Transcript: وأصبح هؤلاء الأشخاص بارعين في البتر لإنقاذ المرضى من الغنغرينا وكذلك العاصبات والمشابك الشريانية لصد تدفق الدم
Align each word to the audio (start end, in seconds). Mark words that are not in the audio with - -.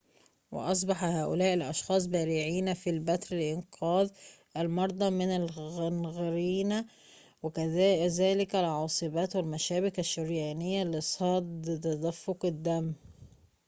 وأصبح 0.51 1.03
هؤلاء 1.03 1.53
الأشخاص 1.53 2.05
بارعين 2.05 2.73
في 2.73 2.89
البتر 2.89 3.35
لإنقاذ 3.35 4.09
المرضى 4.57 5.09
من 5.09 5.35
الغنغرينا 5.35 6.85
وكذلك 7.43 8.55
العاصبات 8.55 9.35
والمشابك 9.35 9.99
الشريانية 9.99 10.83
لصد 10.83 11.79
تدفق 11.83 12.45
الدم 12.45 12.93